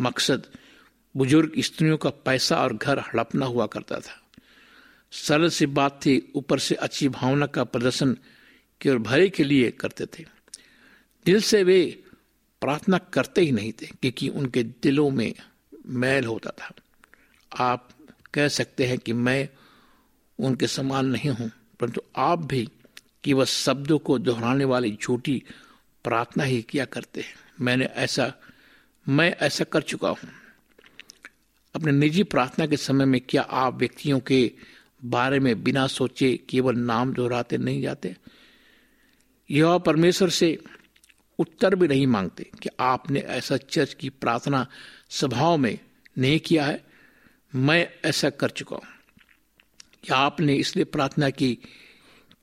मकसद 0.00 0.46
बुज़ुर्ग 1.14 1.52
स्त्रियों 1.58 1.96
का 1.96 2.10
पैसा 2.10 2.56
और 2.56 2.76
घर 2.76 2.98
हड़पना 2.98 3.46
हुआ 3.46 3.66
करता 3.66 3.98
था। 4.00 4.20
सरल 5.12 5.48
सी 5.48 5.66
बात 5.66 6.00
थी, 6.06 6.32
ऊपर 6.36 6.58
से 6.58 6.74
अच्छी 6.76 7.08
भावना 7.08 7.46
का 7.46 7.64
प्रदर्शन 7.64 8.16
केवल 8.80 8.98
भरे 8.98 9.28
के 9.28 9.44
लिए 9.44 9.70
करते 9.70 10.06
थे। 10.08 10.24
दिल 11.26 11.40
से 11.40 11.62
वे 11.64 11.78
प्रार्थना 12.66 12.98
करते 12.98 13.40
ही 13.40 13.52
नहीं 13.52 13.72
थे, 13.72 13.86
क्योंकि 13.86 14.28
उनके 14.28 14.62
दिलों 14.62 15.10
में 15.10 15.34
मैल 15.86 16.24
होता 16.24 16.50
था। 16.50 16.72
आप 17.52 17.88
कह 18.34 18.48
सकते 18.48 18.86
हैं 18.86 18.98
कि 18.98 19.12
मैं 19.12 19.48
उनके 20.38 20.66
समान 20.66 21.06
नहीं 21.06 21.30
हूँ, 21.30 21.50
परंतु 21.80 22.00
आप 22.16 22.44
भी 22.44 22.68
केवल 23.24 23.44
शब्दों 23.44 23.98
को 23.98 24.18
दोहराने 24.18 24.64
वाली 24.64 24.98
झूठी 25.02 25.42
प्रार्थना 26.04 26.44
ही 26.44 26.62
किया 26.62 26.84
करते 26.84 27.20
हैं। 27.20 27.34
मैंने 27.60 27.84
ऐसा, 27.84 28.32
मैं 29.06 29.30
ऐसा 29.30 29.64
कर 29.64 29.82
चुका 29.82 30.08
हूँ। 30.08 30.28
अपने 31.74 31.92
निजी 31.92 32.22
प्रार्थना 32.22 32.66
के 32.66 32.76
समय 32.76 33.04
में 33.04 33.20
क्या 33.20 33.42
आप 33.42 33.74
व्यक्तियों 33.74 34.20
के 34.20 34.52
बारे 35.04 35.38
में 35.40 35.62
बिना 35.62 35.86
सोचे 35.86 36.36
केवल 36.48 36.76
नाम 36.76 37.12
दोहराते 37.12 37.58
नहीं 37.58 37.82
जाते? 37.82 38.16
यह 39.50 39.78
परमेश्वर 39.78 40.30
से 40.30 40.58
उत्तर 41.38 41.74
भी 41.74 41.88
नहीं 41.88 42.06
मांगते 42.06 42.50
कि 42.62 42.68
आपने 42.80 43.20
ऐसा 43.20 43.56
चर्च 43.56 43.94
की 43.94 44.08
प्रार्थना 44.08 44.66
सभाओं 45.10 45.56
में 45.56 45.78
नहीं 46.18 46.40
किया 46.40 46.66
है। 46.66 46.84
मैं 47.54 47.88
ऐसा 48.04 48.30
कर 48.30 48.50
चुका 48.50 48.76
हूँ। 48.76 48.84
क्या 50.04 50.16
आपने 50.16 50.54
इसलिए 50.54 50.84
प्रार्थना 50.84 51.30
की 51.30 51.58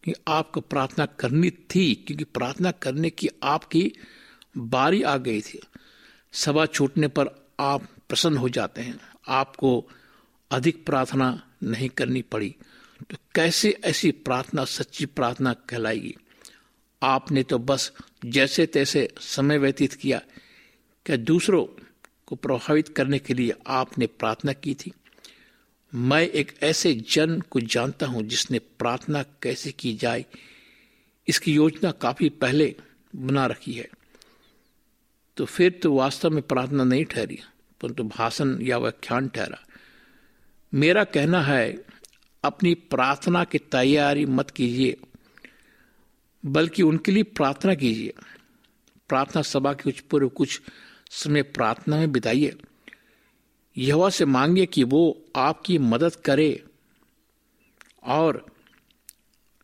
कि 0.04 0.14
आपको 0.28 0.62
प्रार्थना 0.62 1.06
करनी 1.06 1.50
थी, 1.50 1.96
क्योंकि 1.96 2.24
प्रार्थना 2.24 2.72
करने 2.72 3.10
की 3.10 3.30
आपकी 3.44 3.94
बारी 4.58 5.02
आ 5.02 5.18
गई 5.18 5.42
थी। 5.42 5.60
सभा 6.32 6.66
छूटने 6.66 7.08
पर 7.08 7.48
आप 7.60 7.84
प्रसन्न 8.10 8.38
हो 8.38 8.50
जाते 8.50 8.82
हैं। 8.82 9.00
आपको 9.28 9.90
अधिक 10.52 10.86
प्रार्थना 10.86 11.52
नहीं 11.64 11.90
करनी 11.90 12.22
पड़ी। 12.22 12.56
तो 13.10 13.18
कैसे 13.36 13.80
ऐसी 13.84 14.12
प्रार्थना, 14.12 14.66
सच्ची 14.66 15.06
प्रार्थना 15.06 15.54
कहलाएगी? 15.54 16.16
आपने 17.04 17.44
तो 17.44 17.58
बस 17.60 17.92
जैसे 18.26 18.66
तैसे 18.66 19.08
समय 19.22 19.58
व्यतीत 19.58 19.94
किया 19.94 20.22
क्या 21.06 21.16
दूसरों 21.18 21.66
को 22.28 22.36
प्रभावित 22.36 22.88
करने 22.88 23.20
के 23.20 23.34
लिए 23.34 23.54
आपने 23.68 24.08
प्रार्थना 24.10 24.54
की 24.54 24.74
थी। 24.76 24.92
मैं 25.94 26.22
एक 26.22 26.54
ऐसे 26.64 26.94
जन 27.10 27.40
को 27.50 27.60
जानता 27.60 28.06
हूँ 28.06 28.24
जिसने 28.24 28.60
प्रार्थना 28.60 29.24
कैसे 29.44 29.72
की 29.72 29.94
जाए, 29.94 30.26
इसकी 31.28 31.54
योजना 31.54 31.92
काफ़ी 31.92 32.30
पहले 32.32 32.76
बना 33.16 33.46
रखी 33.46 33.74
है। 33.74 33.88
तो 35.38 35.46
फिर 35.46 35.80
तो 35.84 35.94
वास्तव 35.94 36.30
में 36.30 36.42
प्रार्थना 36.44 36.84
नहीं 36.84 37.06
ठहरी, 37.06 37.40
परंतु 37.82 38.04
तो 38.04 38.10
भाषण 38.10 38.58
या 38.62 38.78
व्याख्यान 38.78 39.28
ठहरा। 39.28 39.60
मेरा 40.74 41.04
कहना 41.04 41.42
है, 41.42 41.78
अपनी 42.44 42.74
प्रार्थना 42.74 43.44
की 43.44 43.58
तैयारी 43.72 44.26
मत 44.26 44.52
कीजिए 44.52 44.96
बल्कि 46.46 46.84
उनके 46.84 47.12
लिए 47.12 47.24
प्रार्थना 47.24 47.76
कीजिए। 47.76 48.14
प्रार्थना 49.10 49.42
सभा 49.42 49.74
के 49.74 49.84
कुछ 49.84 50.00
पूर्व, 50.00 50.30
कुछ 50.30 50.62
समय 51.10 51.44
प्रार्थना 51.44 51.98
में 51.98 52.12
बिताइए। 52.12 52.56
यहोवा 53.78 54.10
से 54.10 54.26
मांगिए 54.26 54.66
कि 54.66 54.84
वो 54.84 55.26
आपकी 55.36 55.78
मदद 55.78 56.16
करे। 56.16 56.64
और 58.04 58.46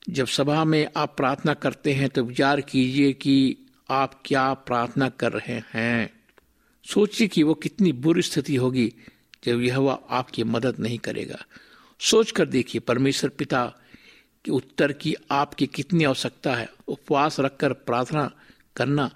जब 0.10 0.28
सभा 0.28 0.64
में 0.64 0.90
आप 0.98 1.18
प्रार्थना 1.18 1.54
करते 1.54 1.94
हैं 1.94 2.10
तो 2.10 2.24
विचार 2.24 2.62
कीजिए 2.62 3.14
कि 3.14 3.58
आप 3.90 4.22
क्या 4.26 4.54
प्रार्थना 4.54 5.10
कर 5.10 5.32
रहे 5.32 5.62
हैं। 5.74 6.14
सोचिए 6.84 7.28
कि 7.28 7.44
वो 7.44 7.54
कितनी 7.54 7.92
बुरी 7.92 8.22
स्थिति 8.22 8.56
होगी 8.56 8.94
जब 9.44 9.62
यह 9.62 9.80
आपकी 10.10 10.44
मदद 10.44 10.80
नहीं 10.80 11.00
करेगा। 11.00 11.46
सोच 12.00 12.32
कर 12.32 12.46
देखिए, 12.46 12.80
परमेश्वर 12.80 13.30
पिता 13.30 13.76
के 14.46 14.52
उत्तर 14.52 14.92
की 14.92 15.16
आपकी 15.32 15.68
कितनी 15.68 16.04
आवश्यकता 16.04 16.56
है, 16.56 16.70
उपवास 16.88 17.40
रखकर 17.40 17.74
प्रार्थना 17.74 18.32
करना 18.76 19.12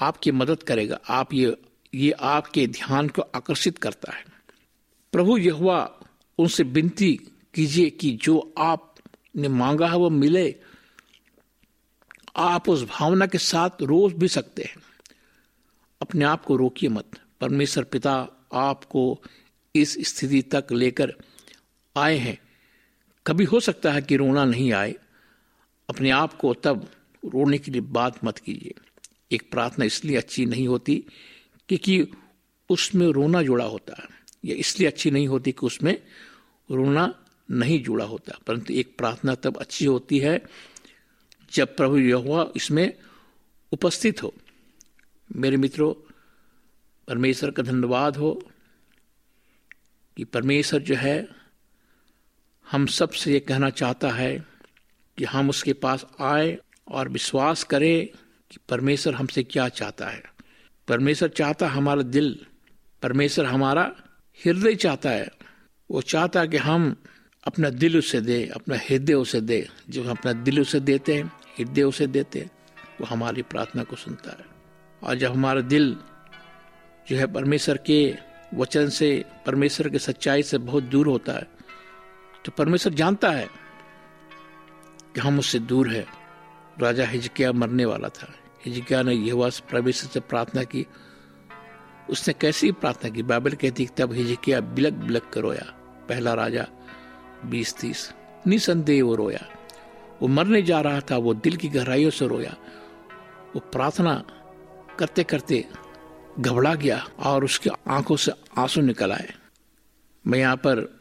आपकी 0.00 0.30
मदद 0.30 0.62
करेगा। 0.62 1.00
आप 1.08 1.34
ये 1.34 1.56
ये 1.94 2.10
आपके 2.10 2.66
ध्यान 2.66 3.08
को 3.08 3.22
आकर्षित 3.22 3.78
करता 3.78 4.12
है। 4.12 4.24
प्रभु 5.12 5.38
यहुआ 5.38 6.00
उनसे 6.38 6.62
विनती 6.62 7.20
कीजिए 7.54 7.90
कि 7.90 8.12
जो 8.12 8.54
आपने 8.58 9.48
मांगा 9.48 9.88
है 9.88 9.96
वो 9.96 10.10
मिले। 10.10 10.56
आप 12.36 12.68
उस 12.68 12.82
भावना 12.82 13.26
के 13.26 13.38
साथ 13.38 13.70
रोज 13.82 14.12
भी 14.12 14.28
सकते 14.28 14.62
हैं। 14.62 14.76
अपने 16.02 16.24
आप 16.24 16.44
को 16.44 16.56
रोकिए 16.56 16.90
मत। 16.90 17.10
परमेश्वर 17.40 17.84
पिता 17.84 18.28
आपको 18.54 19.22
इस 19.76 20.16
स्थिति 20.16 20.42
तक 20.42 20.66
लेकर 20.72 21.14
आए 21.96 22.18
हैं। 22.18 22.47
कभी 23.28 23.44
हो 23.44 23.60
सकता 23.60 23.92
है 23.92 24.02
कि 24.02 24.16
रोना 24.16 24.44
नहीं 24.44 24.72
आए। 24.72 24.94
अपने 25.90 26.10
आप 26.10 26.34
को 26.34 26.54
तब 26.54 26.90
रोने 27.24 27.58
के 27.58 27.70
लिए 27.70 27.80
बात 27.80 28.24
मत 28.24 28.38
कीजिए। 28.38 28.74
एक 29.32 29.50
प्रार्थना 29.50 29.84
इसलिए 29.84 30.16
अच्छी 30.16 30.46
नहीं 30.46 30.68
होती 30.68 31.04
क्योंकि 31.68 32.08
उसमें 32.70 33.06
रोना 33.06 33.42
जुड़ा 33.42 33.64
होता 33.64 34.02
है। 34.02 34.08
या 34.44 34.56
इसलिए 34.56 34.88
अच्छी 34.88 35.10
नहीं 35.10 35.28
होती 35.28 35.52
कि 35.52 35.66
उसमें 35.66 36.02
रोना 36.70 37.26
नहीं 37.50 37.82
जुड़ा 37.82 38.04
होता। 38.04 38.38
परंतु 38.46 38.74
एक 38.74 38.96
प्रार्थना 38.98 39.34
तब 39.34 39.56
अच्छी 39.56 39.84
होती 39.84 40.18
है 40.18 40.42
जब 41.52 41.76
प्रभु 41.76 41.98
यहोवा 41.98 42.52
इसमें 42.56 42.98
उपस्थित 43.72 44.22
हो। 44.22 44.34
मेरे 45.36 45.56
मित्रों, 45.56 45.94
परमेश्वर 47.08 47.50
का 47.50 47.62
धन्यवाद 47.62 48.16
हो 48.16 48.50
कि 50.16 50.24
परमेश्वर 50.24 50.80
जो 50.80 50.94
है 50.94 51.37
हम 52.72 52.86
सबसे 52.86 53.32
ये 53.32 53.40
कहना 53.40 53.70
चाहता 53.70 54.10
है 54.10 54.44
कि 55.18 55.24
हम 55.24 55.50
उसके 55.50 55.72
पास 55.72 56.06
आए 56.20 56.58
और 56.88 57.08
विश्वास 57.08 57.64
करें 57.64 58.06
कि 58.50 58.56
परमेश्वर 58.68 59.14
हमसे 59.14 59.42
क्या 59.42 59.68
चाहता 59.68 60.06
है। 60.06 60.22
परमेश्वर 60.88 61.28
चाहता 61.28 61.68
हमारा 61.68 62.02
दिल, 62.02 62.46
परमेश्वर 63.02 63.44
हमारा 63.44 63.94
हृदय 64.46 64.74
चाहता 64.74 65.10
है। 65.10 65.28
वो 65.90 66.02
चाहता 66.02 66.40
है 66.40 66.48
कि 66.48 66.56
हम 66.56 67.02
अपना 67.44 67.70
दिल 67.70 67.98
उसे 67.98 68.20
दे, 68.20 68.46
अपना 68.46 68.76
हृदय 68.76 69.14
उसे 69.14 69.40
दे। 69.40 69.68
जब 69.90 70.02
हम 70.02 70.10
अपना 70.10 70.32
दिल 70.32 70.60
उसे 70.60 70.80
देते 70.80 71.14
हैं, 71.14 71.24
हृदय 71.58 71.82
उसे 71.82 72.06
देते 72.06 72.38
हैं, 72.38 72.50
वो 73.00 73.06
हमारी 73.06 73.42
प्रार्थना 73.42 73.82
को 73.82 73.96
सुनता 73.96 74.30
है। 74.30 74.46
और 75.02 75.14
जब 75.14 75.32
हमारा 75.32 75.60
दिल 75.60 75.96
जो 77.08 77.16
है 77.16 77.32
परमेश्वर 77.32 77.76
के 77.76 78.16
वचन 78.54 78.88
से, 78.88 79.24
परमेश्वर 79.46 79.88
के 79.88 79.98
सच्चाई 79.98 80.42
से 80.42 80.58
बहुत 80.58 80.82
दूर 80.82 81.06
होता 81.06 81.32
है 81.32 81.57
तो 82.44 82.52
परमेश्वर 82.52 82.92
जानता 82.92 83.30
है 83.30 83.48
कि 85.14 85.20
हम 85.20 85.38
उससे 85.38 85.58
दूर 85.58 85.88
है। 85.88 86.06
राजा 86.80 87.04
हिजकिया 87.06 87.52
मरने 87.52 87.84
वाला 87.84 88.08
था। 88.08 88.34
हिजकिया 88.66 89.02
ने 89.02 89.14
यहोवा 89.14 89.50
से 89.50 89.62
परमेश्वर 89.72 90.10
से 90.10 90.20
प्रार्थना 90.20 90.62
की। 90.62 90.86
उसने 92.10 92.34
कैसी 92.34 92.72
प्रार्थना 92.72 93.10
की? 93.10 93.22
बाइबल 93.22 93.52
कहती 93.52 93.86
कि 93.86 94.02
तब 94.02 94.12
हिजकिया 94.12 94.60
बिलक 94.60 94.92
बिलक 94.92 95.30
कर 95.32 95.40
रोया। 95.40 95.64
पहला 96.08 96.34
राजा, 96.34 96.66
बीस 97.44 97.74
तीस। 97.80 98.12
निसंदेह 98.46 99.04
वो 99.04 99.14
रोया। 99.14 99.48
वो 100.22 100.28
मरने 100.28 100.62
जा 100.62 100.80
रहा 100.80 101.00
था, 101.00 101.16
वो 101.16 101.34
दिल 101.34 101.56
की 101.56 101.68
गहराइयों 101.68 102.10
से 102.10 102.26
रोया। 102.26 102.56
वो 103.54 103.60
प्रार्थना 103.60 104.24
करते 104.98 105.24
करते 105.24 105.68
घबरा 106.40 106.74
गया 106.74 107.08
और 107.18 107.44
उसकी 107.44 107.70
आँखों 107.88 108.16
से 108.16 108.32
आँसू 108.58 108.80
निकल 108.80 109.12
आए। 109.12 109.34
मैं 110.26 110.38
यहाँ 110.38 110.56
पर 110.56 110.98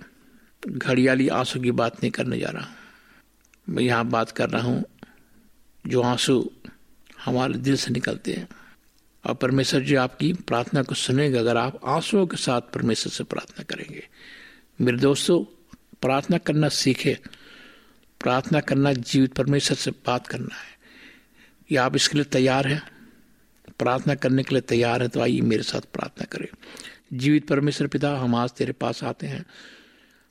घड़ियाली 0.68 1.28
आँसू 1.28 1.60
की 1.60 1.72
बात 1.72 1.96
नहीं 1.96 2.12
करने 2.12 2.40
जा 2.40 2.50
रहा। 2.50 2.62
हूँ 2.62 2.76
मैं 3.70 3.84
यहाँ 3.84 4.06
बात 4.06 4.32
कर 4.32 4.50
रहा 4.50 4.62
हूँ, 4.62 4.86
जो 5.88 6.02
आँसू 6.02 6.52
हमारे 7.26 7.54
दिल 7.54 7.76
से 7.76 7.92
निकलते 7.92 8.34
हैं। 8.34 8.48
और 9.26 9.34
परमेश्वर 9.34 9.82
जी 9.82 9.96
आपकी 9.96 10.34
प्रार्थना 10.34 10.84
को 10.84 10.96
सुनेगा, 10.96 11.40
अगर 11.40 11.58
आप 11.58 11.86
आंसुओं 11.86 12.28
के 12.28 12.38
साथ 12.38 12.62
परमेश्वर 12.62 13.12
से 13.12 13.24
प्रार्थना 13.24 13.64
करेंगे। 13.64 14.10
मेरे 14.82 14.98
दोस्तों, 14.98 15.44
प्रार्थना 16.02 16.38
करना 16.38 16.70
सीखे। 16.70 17.18
प्रार्थना 18.22 18.60
करना 18.60 18.94
जीवित 18.94 19.34
परमेश्वर 19.34 19.78
से 19.78 19.92
बात 19.92 20.28
करना 20.28 20.56
है। 20.56 20.78
या 21.72 21.86
आप 21.86 21.96
इसके 21.96 22.16
लिए 22.16 22.24
तैयार 22.24 22.68
हैं? 22.68 22.84
प्रार्थना 23.80 24.16
करने 24.16 24.44
के 24.44 24.56
लिए 24.56 24.62
तैयार 24.62 25.02
है 25.02 25.08
तो 25.08 25.22
आइए 25.22 25.42
मेरे 25.42 25.64
साथ 25.64 25.80
प्रार्थना 25.80 26.26
करें। 26.26 26.48
जीवित 27.14 27.48
परमेश्वर 27.48 27.88
पिता, 27.88 28.18
हम 28.18 28.36
आज 28.36 28.52
तेरे 28.52 28.72
पास 28.72 29.04
आते 29.04 29.28
हैं। 29.28 29.46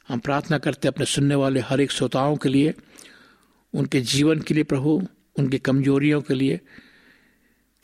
हम 0.09 0.19
प्रार्थना 0.19 0.59
करते 0.59 0.89
अपने 0.89 1.05
सुनने 1.05 1.35
वाले 1.35 1.61
हर 1.61 1.81
एक 1.81 1.91
श्रोताओं 1.91 2.37
के 2.37 2.49
लिए, 2.49 2.75
उनके 3.75 4.01
जीवन 4.01 4.41
के 4.41 4.55
लिए 4.55 4.65
प्रभु, 4.65 5.09
उनकी 5.39 5.59
कमजोरियों 5.59 6.21
के 6.21 6.35
लिए, 6.35 6.61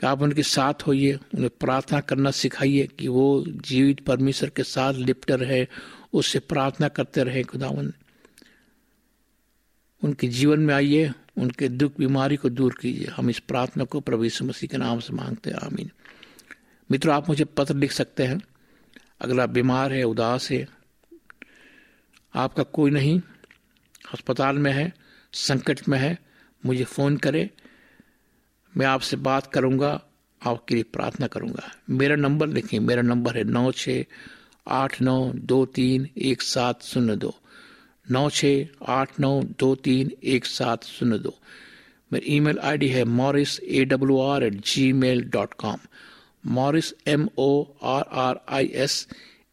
कि 0.01 0.07
आप 0.07 0.23
उनके 0.23 0.43
साथ 0.43 0.75
होइए, 0.87 1.15
उन्हें 1.15 1.51
प्रार्थना 1.61 2.01
करना 2.01 2.31
सिखाइए 2.31 2.87
कि 2.87 3.09
वो 3.09 3.45
जीवित 3.49 4.01
परमेश्वर 4.01 4.49
के 4.49 4.63
साथ 4.63 4.95
लिपटे 4.95 5.37
रहे, 5.37 5.67
उससे 6.13 6.39
प्रार्थना 6.39 6.89
करते 6.89 7.25
रहे, 7.25 7.43
खुदावन। 7.43 7.93
उनके 10.05 10.29
जीवन 10.29 10.61
में 10.61 10.75
आइए, 10.75 11.13
उनके 11.39 11.69
दुख, 11.69 11.93
बीमारी 11.99 12.37
को 12.37 12.51
दूर 12.51 12.75
कीजिए। 12.81 13.07
हम 13.07 13.31
इस 13.31 13.39
प्रार्थना 13.39 13.85
को 13.85 14.01
प्रभु 14.01 14.25
यीशु 14.25 14.45
मसीह 14.45 14.69
के 14.69 14.77
नाम 14.77 15.01
से 15.01 15.13
मांगते 15.13 15.51
हैं। 15.51 15.57
आमीन। 15.57 15.91
मित्रों, 16.91 17.15
आप 17.15 17.29
मुझे 17.29 17.45
पत्र 17.45 17.75
लिख 17.75 17.93
सकते 17.93 18.23
हैं। 18.25 18.43
अगर 19.21 19.41
आप 19.41 19.49
बीमार 19.49 19.93
है, 19.93 20.05
उदास 20.05 20.51
है 20.51 20.82
आपका 22.35 22.63
कोई 22.63 22.91
नहीं, 22.91 23.21
अस्पताल 24.15 24.59
में 24.59 24.73
है, 24.73 24.93
संकट 25.33 25.89
में 25.89 25.99
है, 25.99 26.19
मुझे 26.67 26.85
फ़ोन 26.85 27.17
करें, 27.17 27.49
मैं 28.75 28.87
आपसे 28.87 29.17
बात 29.17 29.47
करूँगा, 29.47 30.01
आपके 30.43 30.75
लिए 30.75 30.85
प्रार्थना 30.85 31.27
करूँगा। 31.27 31.71
मेरा 31.91 32.17
नंबर 32.17 32.49
लिखें, 32.49 32.79
मेरा 32.81 33.03
नंबर 33.03 33.37
है 33.37 33.45
नौ 33.45 33.71
छ 33.73 34.05
आठ 34.67 35.01
नौ 35.03 35.33
दो 35.35 35.65
तीन 35.67 36.09
एक 36.17 36.43
सात 36.43 36.83
शून्य 36.83 37.17
दो। 37.17 37.35
नौ 38.11 38.29
छ 38.31 38.45
आठ 38.89 39.21
नौ 39.21 39.43
दो 39.59 39.75
तीन 39.75 40.11
एक 40.25 40.47
सात 40.47 40.85
शून्य 40.85 41.19
दो। 41.19 41.35
मेरी 42.13 42.37
ईमेल 42.37 42.59
आईडी 42.59 42.89
है 42.89 43.05
Morris 43.05 43.59
A 43.61 43.85
W 43.85 44.21
R 44.21 44.43
at 44.43 44.55
gmail 44.93 45.23
dot 45.25 45.55
com 45.55 45.79
Morris 46.47 46.93
M 47.07 47.29
O 47.39 47.65
R 47.83 48.05
R 48.13 48.41
I 48.49 48.71
S 48.75 49.07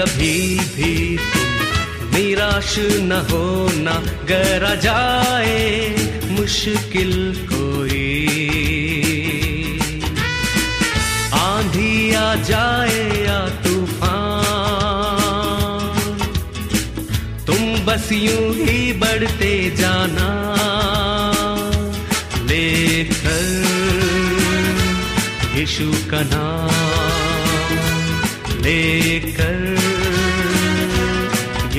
कभी 0.00 0.58
भी 0.74 0.92
तुम 1.14 2.12
निराश 2.12 2.74
न 3.00 3.16
होना 3.30 3.94
गरा 4.24 4.74
जाए 4.74 5.58
मुश्किल 6.30 7.12
कोई। 7.50 8.06
आंधी 11.40 11.92
आ 12.14 12.34
जाए 12.50 13.02
या 13.26 13.40
तूफ़ान, 13.64 14.16
तुम 17.46 17.62
बस 17.84 18.08
यूँ 18.12 18.46
ही 18.56 18.92
बढ़ते 18.92 19.52
जाना। 19.76 20.30
लेकर 22.42 23.44
यीशु 25.58 25.92
का 26.10 26.22
नाम 26.32 26.68
लेकर 28.62 29.79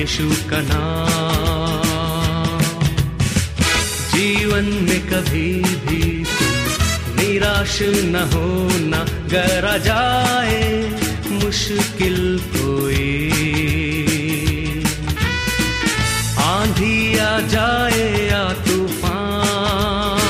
यीशु 0.02 0.50
का 0.50 0.60
नाम। 0.60 2.60
जीवन 4.14 4.64
में 4.64 5.06
कभी 5.06 5.64
भी 5.64 6.24
निराश 7.18 7.78
न 7.82 8.30
होना 8.34 9.04
गरा 9.04 9.76
जाए 9.76 10.90
मुश्किल 11.30 12.40
कोई। 12.56 13.32
आंधी 16.38 17.18
आ 17.18 17.40
जाए 17.40 18.28
या 18.32 18.52
तूफ़ान। 18.52 20.20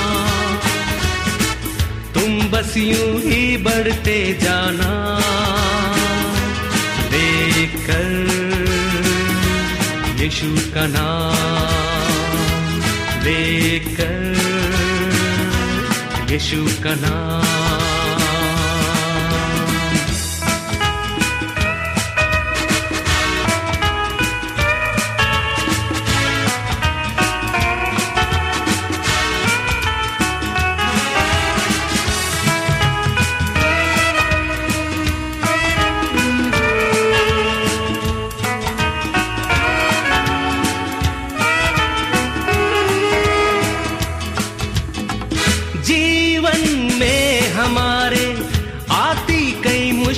तुम 2.14 2.50
बस 2.50 2.76
यूँ 2.76 3.20
ही 3.20 3.56
बढ़ते 3.56 4.38
जाना। 4.42 5.18
लेकर 7.12 8.31
यीशु 10.22 10.48
का 10.74 10.86
नाम 10.86 11.32
लेकर 13.24 14.20
यीशु 16.32 16.60
का 16.84 16.94
नाम 17.04 17.61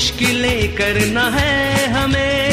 मुश्किलें 0.04 0.76
करना 0.76 1.22
है 1.30 1.86
हमें। 1.88 2.43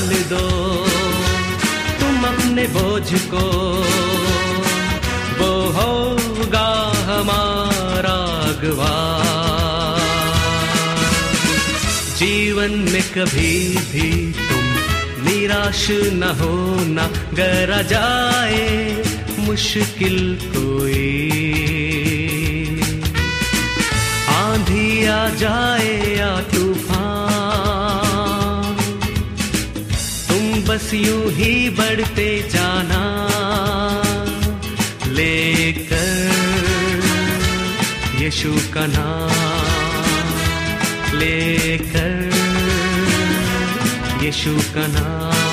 डाल 0.00 0.08
दो। 0.08 0.86
तुम 2.00 2.24
अपने 2.24 2.66
बोझ 2.66 3.14
को। 3.14 3.48
वो 5.38 5.70
होगा 5.70 6.92
हमारा 7.04 8.16
अगवा। 8.48 9.24
जीवन 12.16 12.70
में 12.70 13.02
कभी 13.02 13.76
भी 13.76 14.32
तुम 14.32 14.64
निराश 15.28 15.86
न 15.90 16.22
होना। 16.22 17.10
गरा 17.34 17.82
जाए 17.82 19.02
मुश्किल 19.38 20.38
कोई। 20.42 21.30
आंधी 24.28 25.06
आ 25.06 25.28
जाए 25.28 26.16
या 26.18 26.59
बस 30.80 30.92
यूँ 30.94 31.30
ही 31.32 31.52
बढ़ते 31.76 32.28
जाना 32.50 33.00
लेकर 35.16 36.30
यीशु 38.22 38.52
का 38.74 38.86
नाम 38.86 40.38
लेकर 41.18 42.16
यीशु 44.24 44.56
का 44.74 44.86
नाम। 44.96 45.49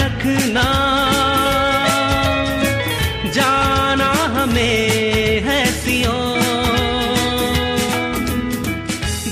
रखना। 0.00 0.66
जाना 3.34 4.10
हमें 4.34 5.40
है 5.40 5.64
सियो। 5.72 6.16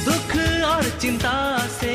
दुख 0.05 0.37
और 0.65 0.91
चिंता 1.01 1.37
से 1.71 1.95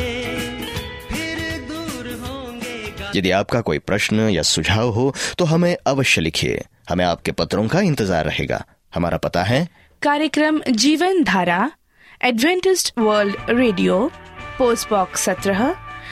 फिर 1.12 1.38
दूर 1.70 2.12
होंगे 2.24 2.78
यदि 3.16 3.32
आपका 3.34 3.62
कोई 3.62 3.80
प्रश्न 3.82 4.30
या 4.30 4.42
सुझाव 4.44 4.90
हो 4.92 5.14
तो 5.38 5.46
हमें 5.46 5.76
अवश्य 5.88 6.22
लिखिए। 6.22 6.64
हमें 6.90 7.06
आपके 7.06 7.32
पत्रों 7.34 7.68
का 7.68 7.82
इंतज़ार 7.82 8.26
रहेगा। 8.26 8.64
हमारा 8.94 9.18
पता 9.18 9.44
है। 9.44 9.68
कार्यक्रम 10.02 10.60
Jeevan 10.78 11.24
Dhara 11.24 11.72
Adventist 12.22 12.92
World 13.00 13.36
Radio 13.50 14.00
post 14.58 14.90
box 14.90 15.22
सत्रह 15.22 15.62